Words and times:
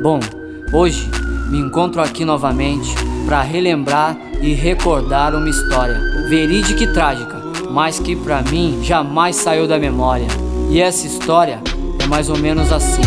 Bom, 0.00 0.20
hoje 0.72 1.10
me 1.50 1.58
encontro 1.58 2.00
aqui 2.00 2.24
novamente 2.24 2.94
para 3.26 3.42
relembrar 3.42 4.16
e 4.40 4.54
recordar 4.54 5.34
uma 5.34 5.48
história 5.48 5.98
verídica 6.28 6.84
e 6.84 6.92
trágica, 6.92 7.42
mas 7.68 7.98
que 7.98 8.14
para 8.14 8.40
mim 8.42 8.78
jamais 8.80 9.34
saiu 9.34 9.66
da 9.66 9.76
memória. 9.76 10.28
E 10.70 10.80
essa 10.80 11.04
história 11.04 11.60
é 12.00 12.06
mais 12.06 12.30
ou 12.30 12.38
menos 12.38 12.70
assim. 12.70 13.02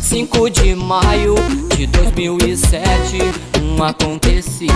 5 0.00 0.48
de 0.48 0.74
maio 0.74 1.34
de 1.76 1.86
2007, 1.86 3.18
um 3.62 3.82
acontecido 3.82 4.72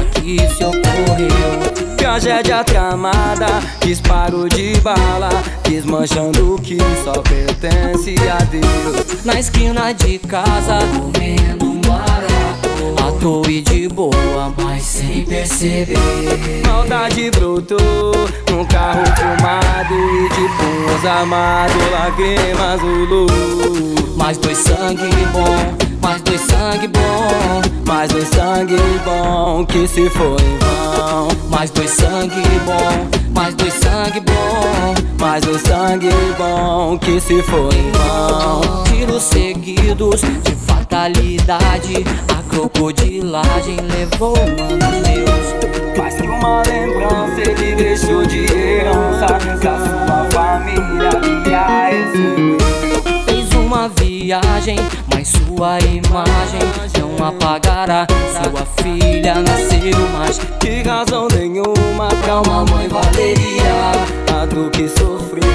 aqui 0.00 0.38
se 0.56 0.64
ocorreu. 0.64 1.45
Tragédia 2.16 2.64
tramada, 2.64 3.60
disparo 3.82 4.48
de 4.48 4.80
bala, 4.80 5.28
desmanchando 5.64 6.54
o 6.54 6.58
que 6.58 6.78
só 7.04 7.12
pertence 7.20 8.14
a 8.30 8.42
Deus. 8.44 9.22
Na 9.22 9.38
esquina 9.38 9.92
de 9.92 10.18
casa, 10.20 10.78
comendo 10.96 11.66
um 11.66 11.80
barato, 11.82 13.06
à 13.06 13.20
toa 13.20 13.46
e 13.50 13.60
de 13.60 13.86
boa, 13.88 14.50
mas 14.56 14.82
sem 14.82 15.26
perceber. 15.26 15.98
Maldade 16.66 17.30
brotou 17.32 18.12
num 18.50 18.64
carro 18.64 19.04
fumado 19.14 19.94
e 19.94 20.28
de 20.30 20.48
punhos 20.56 21.04
armados, 21.04 21.76
lágrimas 21.92 22.80
luz. 23.10 24.16
Mais 24.16 24.38
dois 24.38 24.56
sangue 24.56 25.10
bom, 25.34 25.98
mais 26.00 26.22
dois 26.22 26.40
sangue 26.40 26.88
bom, 26.88 27.60
mais 27.86 28.10
dois 28.10 28.28
sangue 28.28 28.78
bom 29.04 29.66
que 29.66 29.86
se 29.86 30.08
foi 30.08 30.40
em 30.40 30.58
vão. 30.58 31.35
Mais 31.56 31.70
dois 31.70 31.88
sangue 31.88 32.42
bom, 32.66 33.32
mais 33.34 33.54
dois 33.54 33.72
sangue 33.72 34.20
bom, 34.20 34.94
mais 35.18 35.42
dois 35.42 35.62
sangue 35.62 36.10
bom 36.36 36.98
que 36.98 37.18
se 37.18 37.42
foi 37.44 37.74
em 37.74 37.90
vão. 37.92 38.84
Tiros 38.84 39.22
seguidos 39.22 40.20
de 40.20 40.54
fatalidade, 40.54 42.04
a 42.28 42.42
crocodilagem 42.50 43.78
levou 43.90 44.36
mano 44.36 45.02
Deus. 45.02 45.96
Mais 45.96 46.14
que 46.14 46.28
uma 46.28 46.62
lembrança 46.66 47.40
ele 47.40 47.74
deixou 47.74 48.26
de 48.26 48.44
herança, 48.52 49.26
que 49.58 49.66
a 49.66 49.78
sua 49.78 50.28
família 50.30 51.10
via 51.22 51.90
esse 51.90 52.66
viagem, 54.26 54.76
mas 55.05 55.05
sua 55.26 55.78
imagem 55.80 56.60
não 57.00 57.26
apagará. 57.26 58.06
Sua 58.32 58.64
filha 58.82 59.42
nasceu, 59.42 59.98
mas 60.12 60.38
de 60.60 60.82
razão 60.82 61.26
nenhuma 61.36 62.08
pra 62.22 62.40
uma 62.42 62.64
mãe 62.64 62.86
valeria 62.88 63.92
a 64.40 64.46
do 64.46 64.70
que 64.70 64.88
sofreu. 64.88 65.46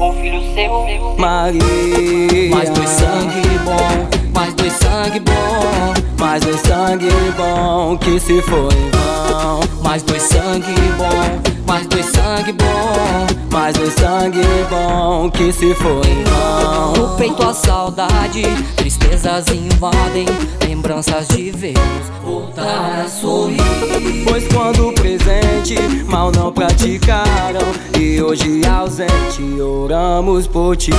Um 0.00 0.12
filho 0.20 0.42
seu, 0.54 1.16
Maria. 1.16 2.50
Mais 2.50 2.70
dois 2.70 2.88
sangue 2.88 3.58
bom, 3.64 4.08
mais 4.34 4.54
dois 4.54 4.72
sangue 4.72 5.20
bom, 5.20 5.94
mais 6.18 6.42
dois 6.42 6.60
sangue 6.60 7.08
bom 7.36 7.96
que 7.98 8.18
se 8.18 8.42
foi 8.42 8.74
em 8.74 8.90
vão. 8.90 9.60
Mais 9.82 10.02
dois 10.02 10.22
sangue 10.22 10.74
bom, 10.96 11.52
mais 11.66 11.86
dois 11.86 12.06
sangue 12.06 12.52
bom, 12.52 13.26
mais 13.58 13.76
dois 13.76 13.92
sangue 13.94 14.40
bom 14.70 15.28
que 15.28 15.52
se 15.52 15.74
foi 15.74 16.06
em 16.06 16.22
vão. 16.22 16.92
No 16.92 17.16
peito 17.16 17.42
a 17.42 17.52
saudade, 17.52 18.42
tristezas 18.76 19.48
invadem, 19.48 20.26
lembranças 20.64 21.26
de 21.26 21.50
vê-los 21.50 22.08
voltar 22.22 23.02
a 23.04 23.08
sorrir. 23.08 23.56
Pois 24.28 24.46
quando 24.46 24.92
presente, 24.92 25.74
mal 26.06 26.30
não 26.30 26.52
praticaram 26.52 27.66
e 27.98 28.22
hoje 28.22 28.60
ausente 28.64 29.42
oramos 29.60 30.46
por 30.46 30.76
ti. 30.76 30.92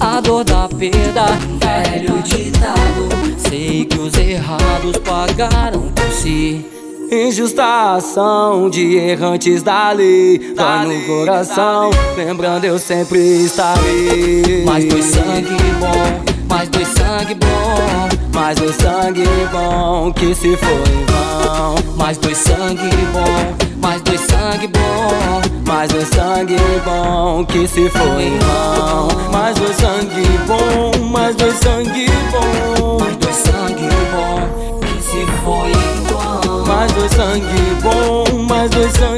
A 0.00 0.18
dor 0.22 0.44
da 0.44 0.66
perda, 0.70 1.26
velho 1.60 2.22
ditado, 2.22 3.08
sei 3.36 3.84
que 3.84 3.98
os 3.98 4.14
errados 4.14 4.96
pagaram 5.04 5.92
por 5.92 6.10
si. 6.10 6.75
Injusta 7.10 7.94
ação 7.94 8.68
de 8.68 8.96
errantes 8.96 9.62
da 9.62 9.92
lei 9.92 10.38
Dói 10.56 10.86
no 10.86 11.06
coração, 11.06 11.90
lembrando 12.16 12.64
eu 12.64 12.80
sempre 12.80 13.44
estarei. 13.44 14.64
Mais 14.64 14.84
dois 14.86 15.04
sangue 15.04 15.56
bom, 15.78 16.46
mais 16.48 16.68
dois 16.68 16.88
sangue 16.88 17.34
bom. 17.34 18.16
Mais 18.34 18.58
dois 18.58 18.74
sangue 18.74 19.24
bom 19.52 20.12
que 20.12 20.34
se 20.34 20.56
foi 20.56 20.72
em 20.72 21.04
vão. 21.06 21.96
Mais 21.96 22.18
dois 22.18 22.36
sangue 22.38 22.90
bom, 23.12 23.56
mais 23.80 24.02
dois 24.02 24.20
sangue 24.20 24.66
bom. 24.66 25.42
Mais 25.66 25.88
dois 25.92 26.08
sangue 26.08 26.56
bom 26.84 27.44
que 27.44 27.68
se 27.68 27.88
foi 27.88 28.24
em 28.24 28.38
vão. 28.38 29.30
Mais 29.30 29.56
dois 29.56 29.76
sangue 29.76 30.26
bom, 30.46 31.06
mais 31.06 31.36
dois 31.36 31.54
sangue 31.54 32.06
bom. 32.32 32.98
Mais 32.98 33.16
dois 33.16 33.36
sangue 33.36 33.75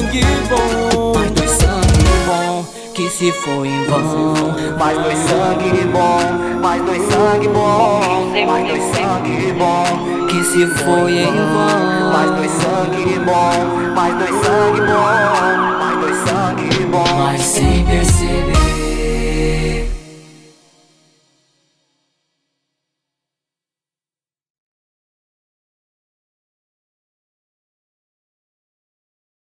sangue 0.08 0.24
bom. 0.48 1.12
Mais 1.14 1.30
dois 1.32 1.50
sangue 1.50 2.08
bom 2.26 2.64
que 2.94 3.08
se 3.10 3.32
foi 3.32 3.68
em 3.68 3.84
vão. 3.84 4.54
Mais 4.78 4.98
dois 4.98 5.18
sangue 5.18 5.84
bom, 5.92 6.60
mais 6.60 6.82
dois 6.82 7.02
sangue 7.02 7.48
bom. 7.48 8.30
Mais 8.46 8.66
dois 8.66 8.82
sangue 8.82 9.52
bom 9.52 10.26
que 10.26 10.44
se 10.44 10.66
foi 10.66 11.12
em 11.12 11.32
vão. 11.32 12.12
Mais 12.12 12.30
dois 12.30 12.50
sangue 12.50 13.18
bom, 13.20 13.57